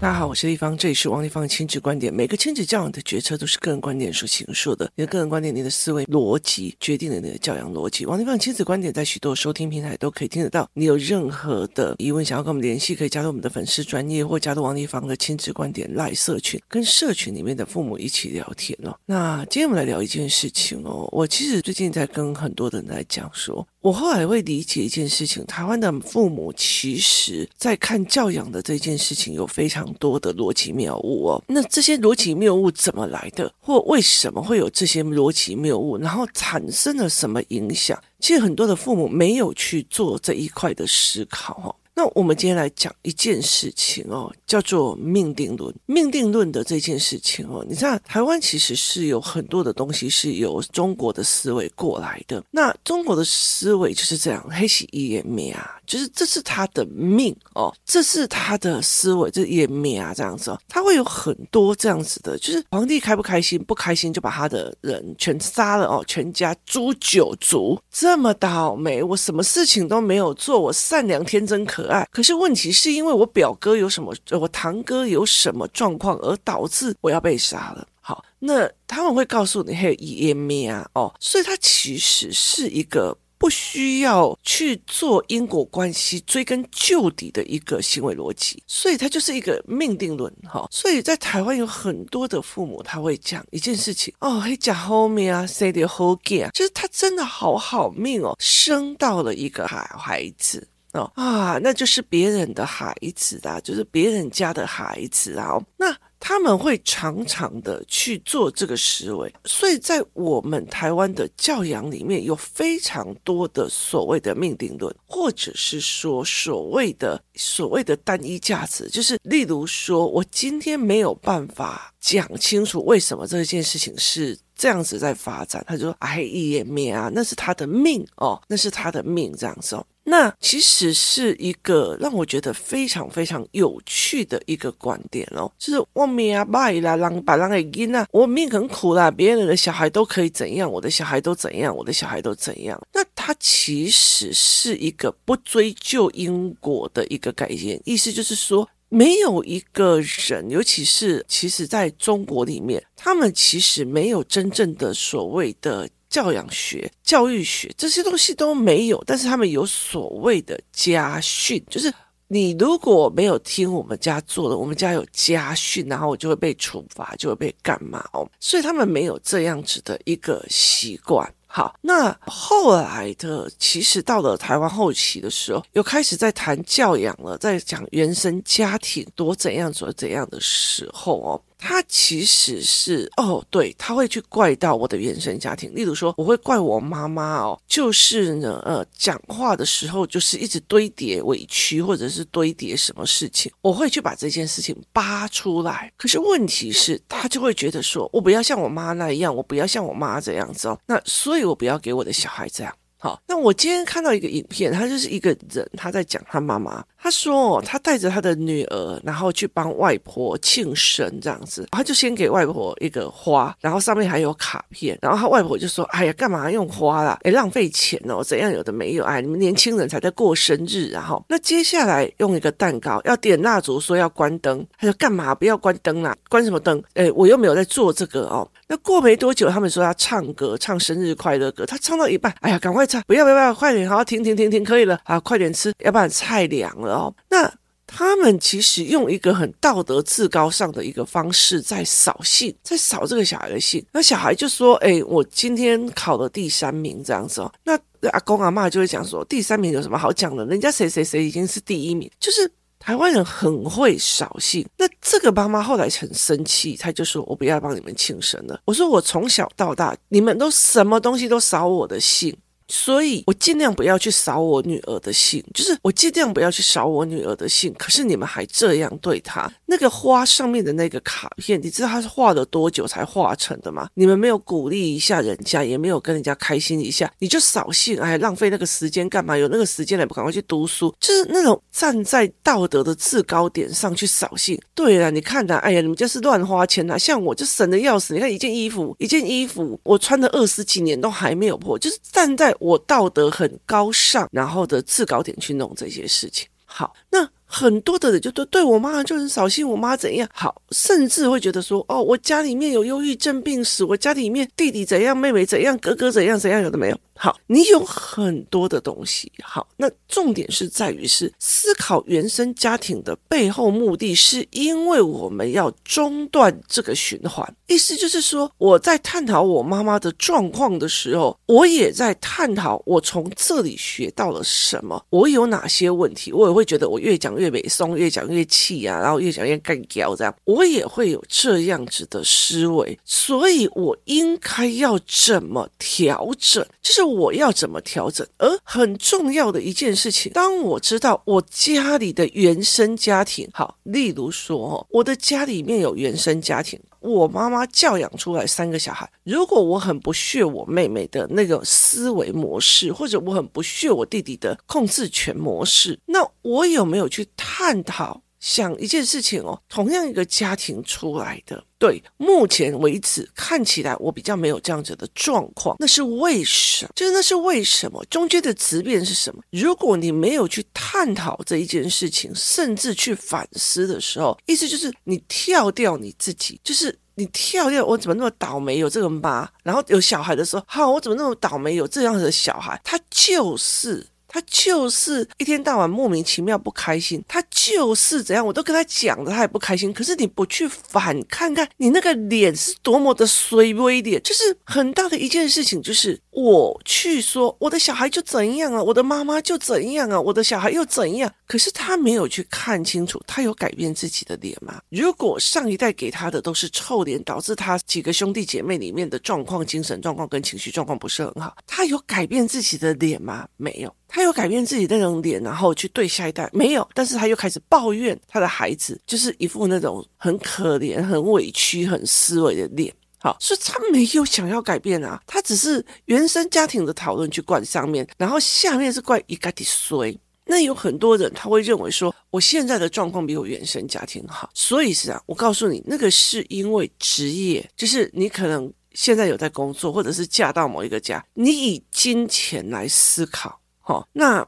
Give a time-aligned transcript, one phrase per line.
[0.00, 2.14] 大家好，我是丽芳，这里是王立芳的亲子观点。
[2.14, 8.06] 每个亲子教养的决策都是个人观点所形塑的，你的个人观点、你的思维逻辑决定了你的教养逻辑。
[8.06, 10.70] 王立芳亲子观点在许多收听平台都可以听得到。
[10.72, 18.96] 你有任何的疑问想要跟我们联系，可以加入我们的粉丝专业，或加入王立芳的亲子观点赖社群，跟社群里面的父母一起聊天哦。
[19.04, 23.66] 那今天我们来聊一件事情哦，我其实最近在跟很多人在讲说。
[23.80, 31.42] 我后来会理解一件事情，台湾的父母其实在看教养的这件事情有非常多的逻辑谬误哦。
[31.46, 37.96] 那这些逻辑谬误怎么来的，或为什么会有这些逻辑谬误，然后产生了什么影响？
[38.18, 41.74] 其实很多的父母没有去做这一块的思考哦。
[41.98, 45.74] 那我们今天来讲一件事情哦，叫做命定论。
[45.84, 52.40] 命定论的这件事情哦，你知道台湾其实是有很多的东西是由中国的思维过来的。
[52.52, 71.87] 那中国的思维就是这样，黑喜一眼灭啊，就是这是他的命哦，这是他的思维，这也灭啊这样子哦，他会有很多这样子的，就是皇帝开不开心，不开心就把他的人全杀了哦，全家诛九族，这么倒霉，我什么事情都没有做，我善良天真可。
[72.10, 77.86] 可是问题是因为我表哥有什么，我堂哥有什么状况，而导致我要被杀了。
[78.00, 90.34] 好，那他们会告诉你，嘿，湮灭啊，哦，所以它其实是一个不需要去做因果关系、追根究底的一个行为逻辑，所以它就是一个命定论。
[90.44, 100.66] 哈，所以在台湾有很多的父母他会讲一件事情，哦，嘿，讲后面啊，生的好囝，就是他真的好好命哦，生到了一个孩孩子。
[100.92, 105.58] 哦啊，那就是别人的孩子啊，就是别人家的孩子啊。
[105.76, 129.86] 那他们会常常的去做这个思维，所以在我们台湾的教养里面有非常多的所谓的命定论，或者是说所谓的所谓的单一价值，就是例如说我今天没有办法讲清楚为什么这件事情是这样子在发展，他就说哎，一眼灭啊，那是他的命哦，那是他的命这样子哦。
[130.08, 142.80] 那其实是一个让我觉得非常非常有趣的一个观点哦，就是我命啊，歹啦，让把人给阴啊，我命很苦啦，别人的小孩都可以怎样，我的小孩都怎样，我的小孩都怎样。
[142.94, 155.86] 那它其实是一个不追究因果的一个概念，意思就是说，没有一个人，尤其是其实在中国里面，他们其实没有真正的所谓的。
[156.08, 161.92] 教养学、教育学这些东西都没有，但是他们有所谓的家训，就是
[162.26, 168.28] 你如果没有听我们家做的，我们家有家训，然后我就会被处罚，就会被干嘛哦。
[168.40, 171.32] 所以他们没有这样子的一个习惯。
[171.50, 181.40] 好，那后来的其实到了台湾后期的时候，又开始在谈教养了，在讲原生家庭多怎样做怎样的时候哦。
[181.58, 185.74] 他其实是哦，对，他会去怪到我的原生家庭。
[185.74, 195.92] 例如说，我会怪我妈妈哦，就是呢，呃，讲话的时候就是一直堆叠委屈，或者是堆叠什么事情，我会去把这件事情扒出来。
[195.96, 200.78] 可是问题是，他就会觉得说，我不要像我妈那一样，我不要像我妈这样子哦。
[200.86, 202.74] 那所以，我不要给我的小孩这样。
[203.00, 206.84] 好，那我今天看到一个影片，他就是一个人，他在讲他妈妈。
[207.00, 211.66] 他说，他带着他的女儿，然后去帮外婆庆生这样子。
[211.70, 214.98] 他就先给外婆一个花，然后上面还有卡片。
[215.00, 217.16] 然后他外婆就说：“哎呀，干嘛用花啦？
[217.22, 219.04] 哎，浪费钱哦，怎样有的没有？
[219.04, 224.66] 哎，你们年轻人才在过生日，然后那接下来用一个蛋糕，要点蜡烛，说要关灯。
[224.76, 225.32] 他说干嘛？
[225.34, 226.82] 不要关灯啦，关什么灯？
[226.94, 228.46] 哎，我又没有在做这个哦。
[228.66, 231.64] 那过没多久，他们说要唱歌，唱生日快乐歌。
[231.64, 237.52] 他唱到一半，哎呀，赶快唱，不要不要不要，快点，好，停停停停，可以了，啊，快点吃，要不然菜凉了。”哦，那
[237.86, 243.82] 他们其实用一个很道德至高尚的一个方式在扫兴，在扫这个小孩的兴。
[243.92, 247.72] 那小孩就说：“哎，我今天考了第三名，这样子哦。”那
[248.10, 250.44] 阿公阿嬷就会讲说：“第三名有什么好讲的？
[250.44, 254.64] 人家谁谁谁已经是第一名。”就是台湾人很会扫兴。
[254.76, 262.36] 那这个妈妈后来很生气，她就说：“我不要帮你们庆生了。”我说：“我从小到大，你们都什么东西都扫我的兴。”
[262.68, 267.74] 所以我尽量不要去扫我女儿的兴，就是我尽量不要去扫我女儿的兴。
[267.78, 273.88] 可是你们还这样对她，那个花上面的那个卡片，你知道她是画了多久才画成的吗？
[273.94, 279.36] 你们没有鼓励一下人家，也没有跟人家开心一下，你就扫兴，哎，浪费那个时间干嘛？
[279.36, 280.94] 有那个时间来不赶快去读书？
[281.00, 284.60] 就是那种站在道德的制高点上去扫兴。
[284.74, 288.12] 对了，你看呐，哎呀，你们就是乱花钱呐，像我就省得要死。
[288.12, 292.54] 你看一件衣服，一件衣服，我穿了二十几年都还没有破，就是站在。
[292.60, 296.48] 我道德很高尚，然后的制高点去弄这些事情。
[296.64, 307.00] 好，那很多的人就都对我妈就很扫兴，我妈怎样好，甚至会觉得说，哦，我家里面有忧郁症病史，我家里面弟弟怎样，妹妹怎样，哥哥怎样怎样，有的没有。
[307.20, 309.30] 好，你有很多的东西。
[309.42, 317.52] 好，那重点是在于是思考原生家庭的背后目的，是因为我们要中断这个循环。
[317.66, 336.64] 意思就是说，我在探讨我妈妈的状况的时候，我也在探讨我从这里学到了什么，我有哪些问题，我也会觉得我越讲越美松，越讲越气啊，然后越讲越干譙这样，我也会有这样子的思维，所以我应该要怎么调整？
[336.80, 337.07] 就是。
[337.08, 338.26] 我要怎么调整？
[338.38, 349.10] 而很重要的一件事情，当我知道我家里的原生家庭，好，例如说，我的家里面有原生家庭，我妈妈教养出来三个小孩。
[349.24, 358.22] 如果我很不屑我妹妹的那个思维模式，或者我很不屑我弟弟的控制权模式，那我有没有去探讨？
[358.40, 366.90] 想一件事情哦，同样一个家庭出来的，对，目前为止看起来我比较没有这样子的状况，那是为什么？
[366.96, 368.04] 就是那是为什么？
[368.06, 369.40] 中间的质变是什么？
[369.50, 382.80] 如果你没有去探讨这一件事情，甚至去反思的时候，意思就是你跳掉你自己，就是你跳掉我怎么那么倒霉有这个妈，然后有小孩的时候，好，我怎么那么倒霉有这样子的小孩？
[382.82, 384.04] 他就是。
[384.38, 389.92] 他就是一天到晚莫名其妙不开心，他就是怎样，我都跟他讲了，他也不开心。
[389.92, 401.28] 可是你不去反看看，你那个脸是多么的衰微脸，就是很大的一件事情，就是我去说我的小孩就怎样啊，我的妈妈就怎样啊，我的小孩又怎样？
[401.48, 404.80] 可是他没有去看清楚，他有改变自己的脸吗？
[404.88, 413.48] 如果上一代给他的都是臭脸，导致他几个兄弟姐妹里面的状况、精神状况跟情绪状况不是很好，他有改变自己的脸吗？
[413.56, 413.92] 没有。
[414.08, 422.92] 他有改变自己那种脸，然后去对下一代没有，但是他又开始抱怨他的孩子，就是一副那种很可怜、很委屈、很思维的脸。
[423.20, 430.16] 好，所以他没有想要改变啊，他只是原生家庭的讨论去灌上面，然后下面是怪一个的衰。
[430.46, 443.60] 那有很多人他会认为说，我现在的状况比我原生家庭好，所以是啊，我告诉你，那个是因为职业，就是你可能现在有在工作，或者是嫁到某一个家，你以金钱来思考。
[443.88, 444.46] 好，那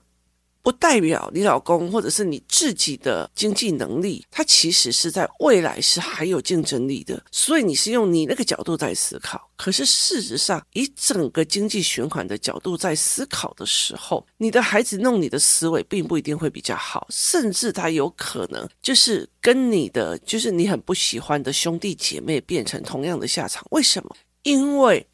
[0.60, 9.50] 不代表你老公或者是你自己的经济能力，他其实是在未来是还有竞争力的，所以你是用你那个角度在思考。
[9.56, 23.64] 可是事实上，以整个经济循环的角度在思考的时候，你的孩子弄你的思维并不一定会比较好，甚至他有可能就是跟你的就是你很不喜欢的兄弟姐妹变成同样的下场。
[23.70, 24.14] 为什么？
[24.42, 25.06] 因为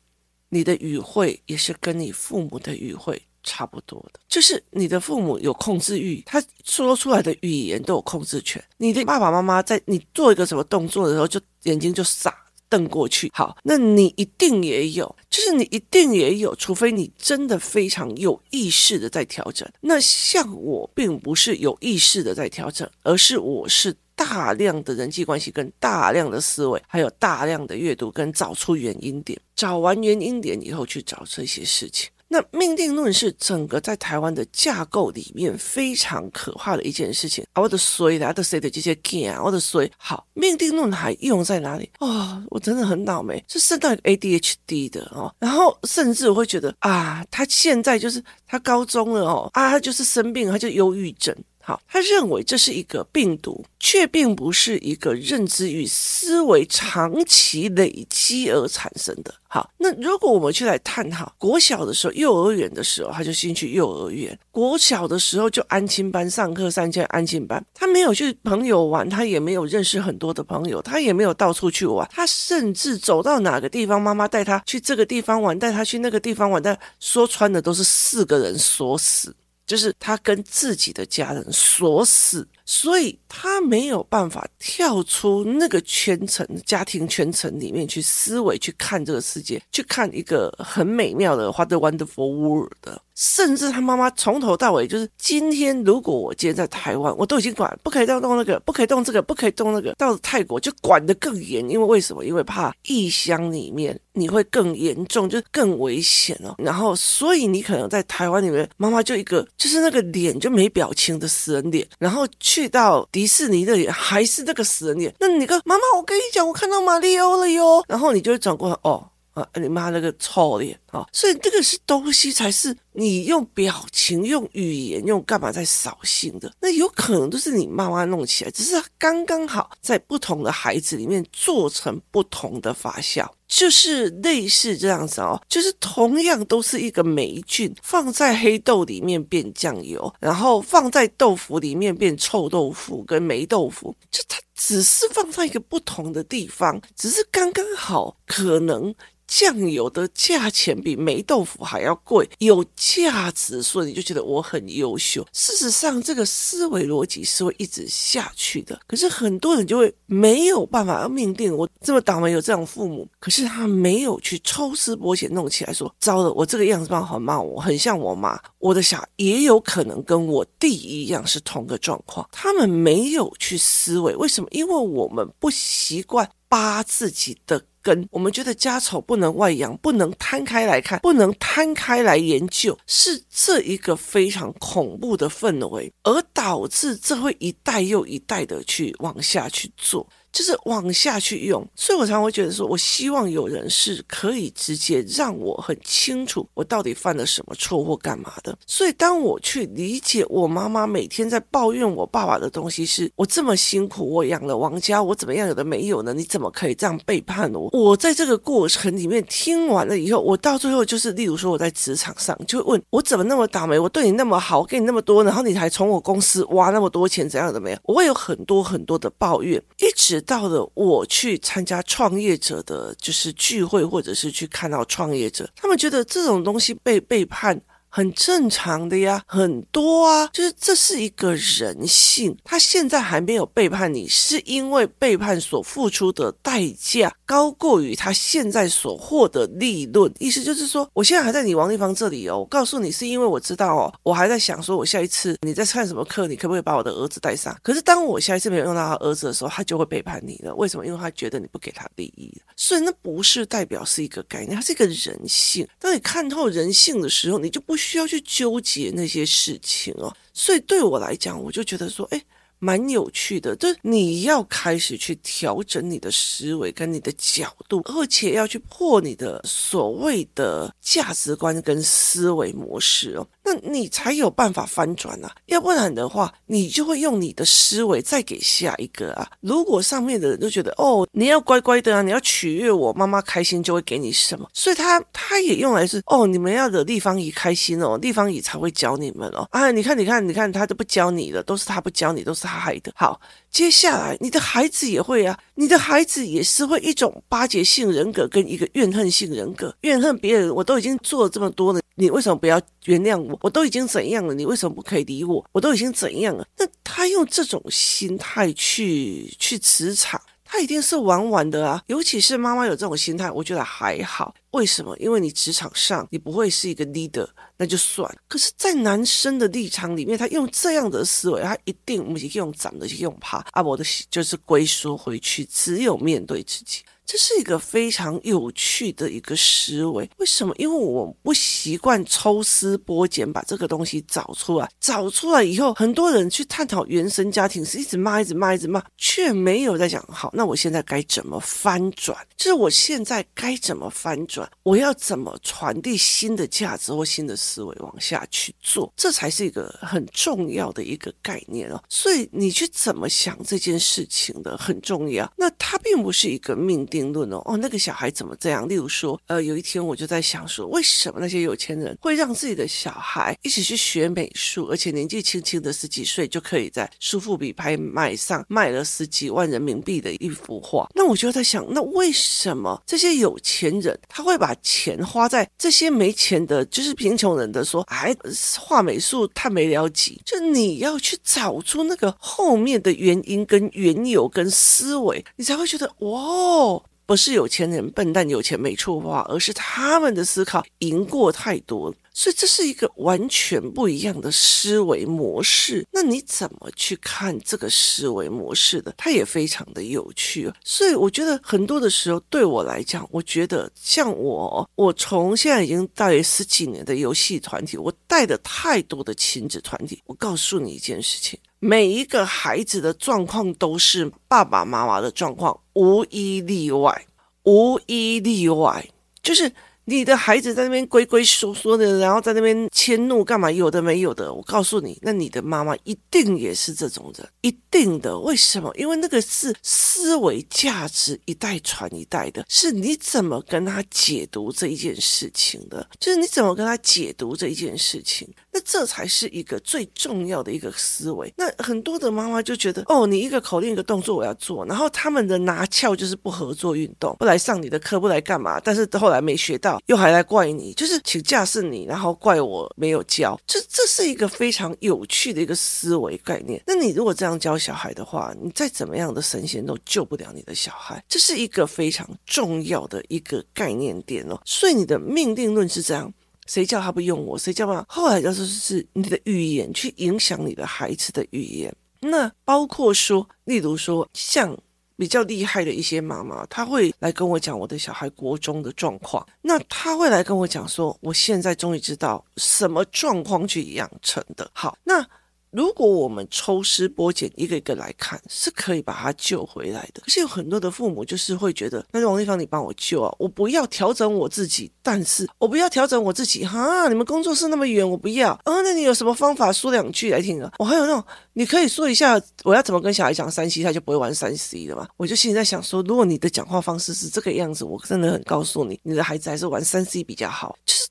[0.49, 3.23] 你的语汇也是跟你父母的语汇。
[3.47, 8.63] 差不多的，就是你的父母有控制欲，他说出来的语言都有控制权。
[8.77, 12.37] 你的爸爸妈妈在你做一个什么动作的时候，就眼睛就傻
[12.69, 13.31] 瞪过去。
[13.33, 19.67] 好，那你一定也有，就是你一定也有，除非你真的非常有意识的在调整。
[19.81, 32.11] 那像我，并不是有意识的在调整，而是我是大量的人际关系跟大量的思维，还有大量的阅读跟找出原因点，找完原因点以后去找这些事情。
[32.37, 37.43] 那命定论是整个在台湾的架构里面非常可怕的一件事情。
[37.55, 39.91] 啊，我的衰的，我的谁的这些 g 啊，我的衰。
[39.97, 41.89] 好，命定论还用在哪里？
[42.01, 45.35] 哦，我真的很倒霉，是生到一个 ADHD 的哦。
[45.39, 51.35] 然后甚至我会觉得啊，他现在就是他高中了哦，啊，他就是生病，他就忧郁症。
[51.67, 59.35] 好，他认为这是一个病毒，却并不是一个认知与思维长期累积而产生的。
[59.49, 79.35] 好，那如果我们去来探讨，国小的时候、幼儿园的时候，他就先去幼儿园；国小的时候就安亲班上课，三千安亲班，他没有去朋友玩，他也没有认识很多的朋友，他也没有到处去玩，他甚至走到哪个地方，妈妈带他去这个地方玩，带他去那个地方玩，但说穿的都是四个人锁死。
[79.67, 82.47] 就是他跟自己的家人锁死。
[82.67, 93.01] 所以他没有办法跳出那个圈层、家庭圈层里面去思维、去看这个世界、去看一个很美妙的 What a Wonderful World。
[93.15, 99.95] 甚至他妈妈从头到尾就是：今天如果我今天在台湾，我都已经管不可以动动那个，不可以动这个，不可以动那个。
[99.95, 102.27] 到了泰国就管得更严，因为为什么？
[102.27, 106.55] 因为怕异乡里面你会更严重，就更危险哦。
[106.59, 112.27] 然后，所以你可能在台湾里面，妈妈就一个就是那个脸就没表情的死人脸，然后。
[112.57, 117.85] 去到迪士尼那里还是那个死人脸，那你个妈妈，我跟你讲，我看到马里奥了哟。
[117.87, 121.07] 然后你就会转过来，哦啊，你妈那个臭脸啊！
[121.13, 126.53] 所以这个是东西才是你用表情、用语言、用干嘛在扫兴的。
[126.61, 133.29] 那有可能都是你妈妈弄起来，只是刚刚好在不同的孩子里面做成不同的发酵。
[133.49, 148.93] 就是类似这样子哦，就是同样都是一个霉菌，放在黑豆里面变酱油，然后放在豆腐里面变臭豆腐跟霉豆腐，就它只是放在一个不同的地方，只是刚刚好可能。
[149.29, 155.27] 酱油的价钱比霉豆腐还要贵，有价值，所以你就觉得我很优秀。
[155.33, 158.81] 事实上，这个思维逻辑是会一直下去的。
[158.87, 172.25] 可是很多人就会没有办法要命定我这么倒霉有这样父母，可是他没有去抽丝剥茧弄起来说，糟了，我这个样子好骂我，很像我妈，我的小孩也有可能跟我弟一样是同个状况。
[172.31, 174.47] 他们没有去思维，为什么？
[174.53, 177.61] 因为我们不习惯扒自己的。
[177.87, 190.05] 跟我们觉得家丑不能外扬，不能摊开来看，不能摊开来研究，是这一个非常恐怖的氛围，而导致这会一代又一代的去往下去做。
[190.37, 198.55] 就是往下去用，所以我常常会觉得说，我希望有人是可以直接让我很清楚我到底犯了什么错或干嘛的。
[198.67, 206.13] 所以当我去理解我妈妈每天在抱怨我爸爸的东西是，我这么辛苦，我养了王家，我怎么样有的没有呢？
[206.13, 207.71] 你怎么可以这样背叛我？
[207.73, 213.79] 我在这个过程里面听完了以后，我到最后就是，例如说我在职场上就会问我怎么那么倒霉？
[213.79, 217.79] 我对你那么好，我给你那么多，然后你还从我公司挖那么多钱，怎样的没有？
[217.85, 220.26] 我会有很多很多的抱怨，一直。
[220.27, 227.59] 到了我去参加创业者的就是聚会，或者是去看到创业者，他们觉得这种东西被背叛。
[227.97, 232.37] 很正常的呀，很多啊，就是这是一个人性。
[232.45, 240.13] 他现在还没有背叛你，是因为背叛所付出的代价高过于他现在所获得利润。
[240.19, 247.57] 意思就是说，我现在还在你王立芳这里哦，我告诉你是因为我知道哦，我还在想说，我下一次你在看什么课，你可不可以把我的儿子带上？
[247.63, 250.55] 可是当我下一次没有用到他儿子的时候，他就会背叛你了。
[250.57, 250.85] 为什么？
[250.85, 255.67] 因为他觉得你不给他利益，所以那不是代表是一个概念，它是一个人性。
[255.81, 257.86] 当你看透人性的时候，你就不需。
[257.87, 262.21] 需要去纠结那些事情哦，所以对我来讲，我就觉得说，哎。
[262.59, 279.29] 蛮有趣的，就是你要开始去调整你的思维跟你的角度，而且要去破你的所谓的价值观跟思维模式哦，那你才有办法翻转啊，要不然的话，你就会用你的思维再给下一个啊。
[279.41, 289.47] 如果上面的人都觉得哦，你要乖乖的啊，你要取悦我妈妈开心，就会给你什么，所以他他也用来是哦，你们要惹立方姨开心哦，立方姨才会教你们哦。
[289.51, 292.57] 啊，你看，你看，你看，他都不教你了，都是他不教你，都是他。
[292.67, 303.39] 害的好，接下来你的孩子也会啊，你的孩子也是会一种巴结性人格跟一个怨恨性人格，怨恨别人，我都已经做了这么多了，你为什么不要原谅我？
[303.43, 305.45] 我都已经怎样了，你为什么不可以理我？
[305.53, 306.45] 我都已经怎样了？
[306.57, 310.21] 那他用这种心态去去磁场。
[310.57, 314.35] 他一定是玩玩的啊，尤其是妈妈有这种心态，我觉得还好。
[314.53, 314.97] 为什么？
[314.97, 318.11] 因为你职场上你不会是一个 leader，那就算。
[318.27, 326.83] 可是，在男生的立场里面，他用这样的思维，他一定不用长的，用怕啊，我的就是龟缩回去，只有面对自己。
[327.07, 330.53] 这是一个非常有趣的一个思维，为什么？
[330.59, 342.19] 因为我不习惯抽丝剥茧把这个东西找出来，找出来以后，很多人去探讨原生家庭是一直骂、一直骂、一直骂，却没有在讲好，那我现在该怎么翻转？
[342.37, 344.51] 就是我现在该怎么翻转？
[344.65, 348.93] 我要怎么传递新的价值或新的思维往下去做？
[348.97, 351.81] 这才是一个很重要的一个概念哦。
[351.89, 355.33] 所以你去怎么想这件事情的很重要。
[355.37, 356.96] 那它并不是一个命定。
[356.97, 358.67] 定论哦，哦，那个小孩怎么这样？
[358.67, 370.89] 例如说，呃，有一天我就在想说，为什么那些有钱人会让自己的小孩一起去学美术，而且年纪轻轻的十几岁就可以在苏富比拍卖上卖了十几万人民币的一幅画？
[370.95, 378.17] 那我就在想，那为什么这些有钱人他会把钱花在这些没钱的，就是贫穷人的说，哎，
[378.59, 386.83] 画美术太没了解，就你要去找出那个后面的原因跟缘由跟思维，你才会觉得哇哦。
[387.07, 395.87] 不是有钱人笨蛋，有钱没处花，而是他们的思考赢过太多了，所以这是一个完全不一样的思维模式。
[395.93, 398.93] 那你怎么去看这个思维模式的？
[398.99, 400.53] 它也非常的有趣。
[400.65, 410.03] 所以我觉得很多的时候，对我来讲，我觉得像我，我从现在已经带十几年的游戏团体，我带的太多的亲子团体。
[410.07, 411.39] 我告诉你一件事情。
[411.67, 417.07] 每一个孩子的状况都是爸爸妈妈的状况，无一例外，
[417.43, 418.89] 无一例外。
[419.21, 419.53] 就是。
[419.89, 423.49] 你的孩子在那边龟龟缩缩的，然后在那边迁怒干嘛？
[423.49, 428.19] 有的没有的，我告诉你，那你的妈妈一定也是这种人，一定的。
[428.19, 428.69] 为什么？
[428.75, 441.33] 因为那个是思维价值一代传一代的，是你怎么跟他解读这一件事情的，就是你怎么跟他解读这一件事情，那这才是一个最重要的一个思维。
[441.37, 448.59] 那很多的妈妈就觉得，哦，你一个口令一个动作我要做，然后他们的拿翘就是不合作运动，不来上你的课，不来干嘛？
[448.59, 449.76] 但是后来没学到。
[449.87, 456.63] 又还来怪你，就是请假是你，然后怪我没有教，这这是一个非常有趣的一个思维概念。
[456.67, 464.41] 那你如果这样教小孩的话，你再怎么样的神仙都救不了你的小孩，这是一个非常重要的一个概念点哦。
[464.45, 466.13] 所以你的命定论是这样，
[466.47, 474.57] 谁叫他不用我，谁叫他后来就是是你的语言去影响你的孩子的语言，那包括说，例如说像。
[474.97, 479.27] 比较厉害的一些妈妈，她会来跟我讲我的小孩国中的状况。
[479.43, 484.51] 那她会来跟我讲说，我现在终于知道什么状况去养成的。
[484.53, 485.07] 好，那。
[485.57, 490.03] 如果我们抽丝剥茧一个一个来看，是可以把他救回来的。
[490.03, 493.11] 可是有很多的父母就是会觉得，那王丽芳，你帮我救啊！
[493.19, 496.89] 我不要调整我自己，但是我不要调整我自己哈！
[496.91, 498.33] 你们工作室那么远，我不要。
[498.45, 500.53] 啊，那你有什么方法说两句来听啊？
[500.59, 504.87] 我还有那种，你可以说一下，我要怎么跟小孩讲三 C，他就不会玩三 C 了嘛？
[504.99, 510.55] 我就心里在想说，如果你的讲话方式是这个样子，我真的很告诉你，你的孩子还是玩三 C 比较好。
[510.67, 510.86] 就是。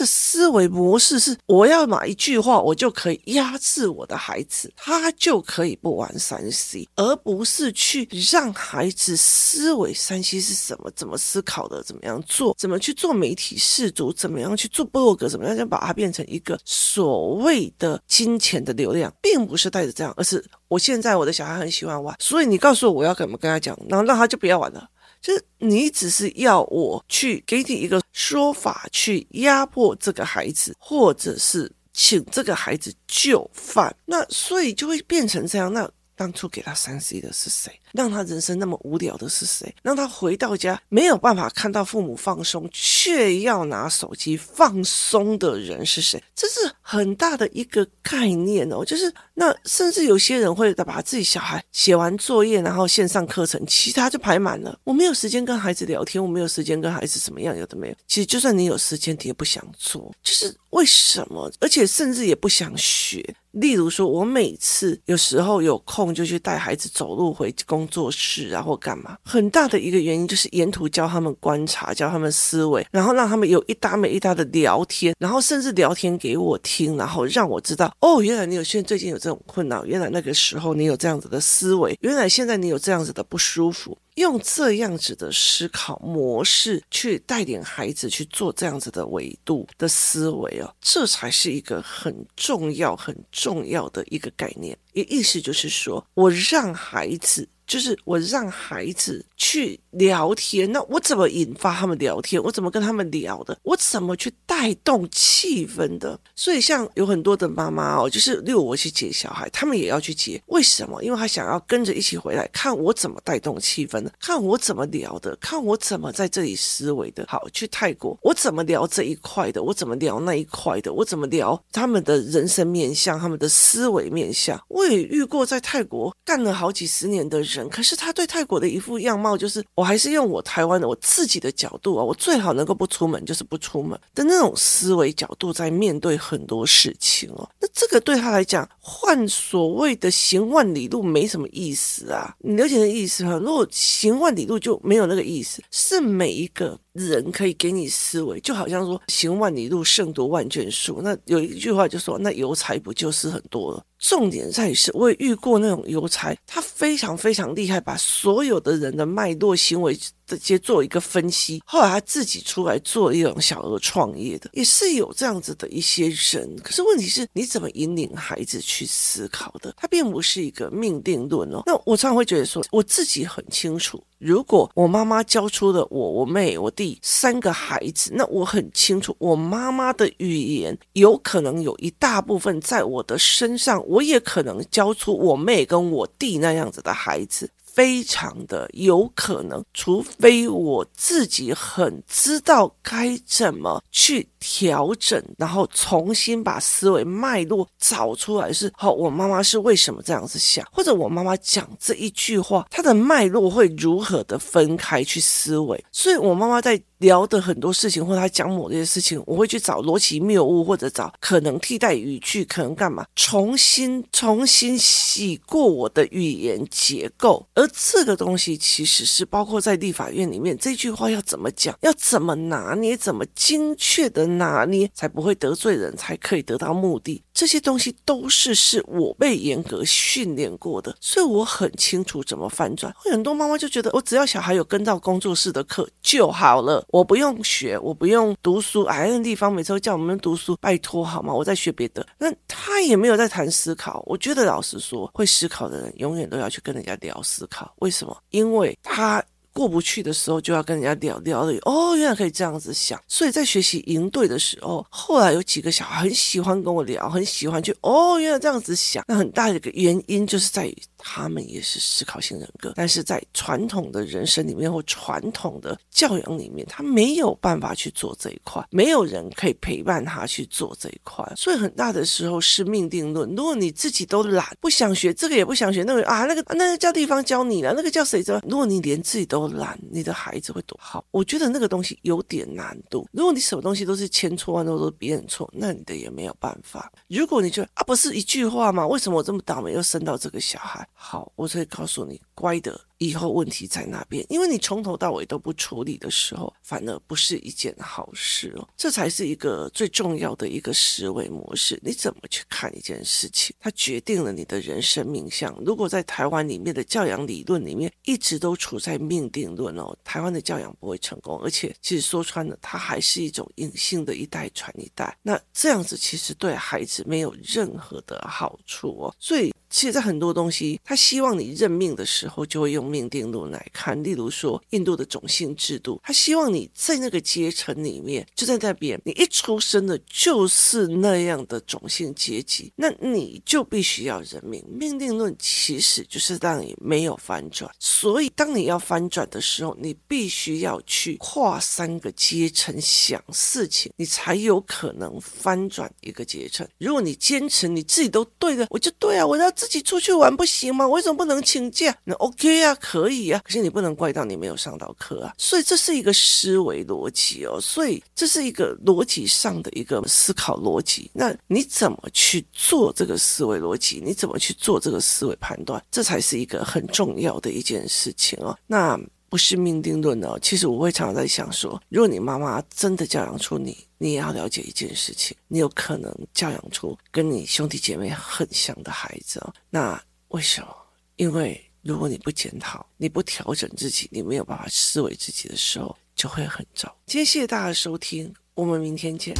[0.00, 24.88] 的思维模式是，我要哪一句话，我就可以压制我的孩子，他就可以不玩三 C，而不是去让孩子思维三 C 是什么，怎么思考的，怎么样做，怎么去做媒体识读，怎么样去做部落格，怎么样就把它变成一个所谓的金钱的流量，并不是带着这样，而是我现在我的小孩很喜欢玩，所以你告诉我我要怎么跟他讲，然后让他就不要玩了。
[25.20, 35.72] 就是你只是要我去给你一个说法，去压迫这个孩子，或者是请这个孩子就范，那所以就会变成这样。
[35.72, 37.79] 那当初给他三 C 的是谁？
[37.92, 39.74] 让他人生那么无聊的是谁？
[39.82, 46.22] 让他回到家没有办法看到父母放松，却要拿手机放松的人是谁？
[46.34, 48.84] 这是很大的一个概念哦。
[48.84, 54.78] 就是那甚至有些人会把自己小孩写完作业，然后线上课程，其他就排满了。
[54.84, 57.94] 我没有时间跟孩子聊天，我没有时间跟孩子怎么样，有的没有。
[58.06, 60.12] 其实就算你有时间，你也不想做。
[60.22, 61.50] 就是为什么？
[61.60, 63.34] 而且甚至也不想学。
[63.52, 67.79] 例如说，我每次有时候有空就去带孩子走路回公。
[67.80, 69.16] 工作室啊，或干嘛？
[69.24, 83.96] 很大的一个原因就是沿途教他们观察，教他们思维，然后让他们有一搭没一搭的聊天，然后甚至聊天给我听，然后让我知道哦，原来你有现在最近有这种困扰，原来那个时候你有这样子的思维，原来现在你有这样子的不舒服。
[84.20, 94.78] 用这样子的思考模式去带领孩子去做这样子的维度的思维哦，这才是一个很重要、很重要的一个概念。
[94.92, 97.48] 也意思就是说，我让孩子。
[97.66, 102.42] 就是我让孩子去聊天，那我怎么引发他们聊天？
[102.42, 103.56] 我怎么跟他们聊的？
[103.62, 104.28] 我怎么去
[104.60, 106.20] 带动气氛的？
[106.36, 110.38] 所以像有很多的妈妈哦，就是六我去接小孩，他们也要去接。
[110.48, 111.02] 为什么？
[111.02, 117.24] 因为他想要跟着一起回来，看我怎么带动气氛的，看我怎么聊的，看我怎么在这里思维的。
[117.26, 119.62] 好，去泰国，我怎么聊这一块的？
[119.62, 120.92] 我怎么聊那一块的？
[120.92, 124.62] 我怎么聊他们的人生面向，他们的思维面向？
[124.68, 127.66] 我也遇过在泰国干了好几十年的人。
[127.70, 137.48] 可是他对泰国的一副样貌，就是我还是用我台湾的我自己的角度啊，我最好能够不出门就是不出门的那种思维角度，在面对很多事情哦。
[137.60, 142.34] 那这个对他来讲，换所谓的行万里路没什么意思啊。
[142.40, 143.38] 你了解的意思哈？
[143.38, 151.00] 如果行万里路就没有那个意思，是每一个人可以给你思维，就好像说行万里路胜读万卷书。
[151.02, 153.84] 那有一句话就说，那邮差不就是很多了？
[153.98, 159.96] 重点在于是，我也遇过那种邮差，他非常非常厉害，把所有的人的脉络行为。
[160.30, 166.56] 直接做一个分析，后来他自己出来做一种小额创业的，也是有这样子的一些人。
[166.62, 169.74] 可是问题是，你怎么引领孩子去思考的？
[169.76, 171.64] 他并不是一个命定论哦。
[171.66, 187.50] 那我常常会觉得说，我自己很清楚，如果我妈妈教出了我、我妹、我弟三个孩子，那我很清楚，我妈妈的语言有可能有一大部分在我的身上，我也可能教出我妹跟我弟那样子的孩子。
[187.74, 198.60] 非常的有可能，除非我自己很知道该怎么去调整，然后重新把思维脉络找出来是。
[198.60, 205.82] 是好，我妈妈是为什么这样子想，或者我妈妈讲这一句话，她的脉络会如何的分开去思维。
[205.90, 217.46] 所以，我妈妈在聊的很多事情，或者他讲某些事情，我会去找逻辑谬误，或者找可能替代语句，可能干嘛，重新重新洗过我的语言结构。
[217.54, 227.22] 而这个东西其实是包括在立法院里面，这句话要怎么讲，要怎么拿捏，怎么精确的拿捏，才不会得罪人，才可以得到目的。
[227.40, 232.94] 这些东西都是是我被严格训练过的，所以我很清楚怎么翻转。
[232.98, 238.82] 很多妈妈就觉得，我只要小孩有跟到工作室的课就好了，我不用学，我不用读书。
[238.82, 241.32] 哎，那地方每次都叫我们读书，拜托好吗？
[241.32, 242.06] 我在学别的。
[242.18, 244.04] 那他也没有在谈思考。
[244.04, 247.72] 我觉得老实说，会思考的人永远都要去跟人家聊思考。
[247.76, 248.14] 为什么？
[248.28, 249.24] 因为他。
[249.52, 251.56] 过不去的时候，就要跟人家聊聊的。
[251.62, 253.00] 哦，原来可以这样子想。
[253.08, 257.74] 所以在学习营队的时候，后来有几个小孩很喜欢跟我聊，很喜欢去。
[257.80, 259.04] 哦，原来这样子想。
[259.08, 260.76] 那很大的一个原因就是在于。
[261.02, 273.26] 他们也是思考型人格，但是在传统的人生里面或传统的教养里面，他没有办法去做这一块，没有人可以陪伴他去做这一块，所以很大的时候是命定论。
[273.34, 278.38] 如果你自己都懒，不想学这个也不想学那个啊，那个那个叫地方教你了，那个叫谁教？
[278.46, 281.04] 如果你连自己都懒，你的孩子会多好？
[281.10, 283.08] 我觉得那个东西有点难度。
[283.12, 286.92] 如果你什么东西都是千错万错都是别人错，那你的也没有办法。
[287.08, 288.86] 如果你觉得啊，不是一句话吗？
[288.86, 290.86] 为什么我这么倒霉又生到这个小孩？
[290.92, 292.80] 好，我可以告诉你，乖的。
[293.00, 298.68] 以后问题在那边，因为你从头到尾都不处理的时候，反而不是一件好事哦。
[298.76, 301.80] 这才是一个最重要的一个思维模式。
[301.82, 305.50] 你怎么去看一件事情，它决定了你的人生命相。
[305.64, 311.40] 如果在台湾里面的教养理论里面一直都处在命定论哦，台湾的教养不会成功。
[311.40, 315.16] 而且，其实说穿了，它还是一种隐性的一代传一代。
[315.22, 319.14] 那这样子其实对孩子没有任何的好处哦。
[319.18, 322.90] 所以，其实在很多东西，他希望你认命的时候，就会用。
[322.90, 334.60] 命定论来看，例如说印度的种姓制度，他希望你在那个阶层里面，就在那边，你一出生的就是那样的种姓阶级，那你就必须要认命。
[334.68, 346.66] 命定论其实就是让你没有翻转，所以当你要翻转的时候，你必须要去跨三个阶层想事情，你才有可能翻转一个阶层。
[346.78, 350.88] 如果你坚持你自己都对的，我就对啊，我要自己出去玩不行吗？
[350.88, 351.94] 为什么不能请假？
[352.04, 352.74] 那 OK 啊。
[352.80, 361.10] 可以啊，可是你不能怪到你没有上到课啊，所以这是一个思维逻辑哦，所以这是一个逻辑上的一个思考逻辑。
[361.12, 364.00] 那你怎么去做这个思维逻辑？
[364.02, 365.84] 你怎么去做这个思维判断？
[365.90, 368.56] 这才是一个很重要的一件事情哦。
[368.66, 368.98] 那
[369.30, 370.38] 不是命定论哦。
[370.42, 379.54] 其实我会常常在想说，如果你妈妈真的教养出你，你也要了解一件事情，你有可能教养出跟你兄弟姐妹很像的孩子哦。
[379.70, 380.68] 那为什么？
[381.16, 381.58] 因为。
[381.82, 386.94] 如果你不检讨，你不调整自己，你没有办法思维自己的时候，就会很糟。
[387.06, 389.34] 今天谢谢大家的收听，我们明天见。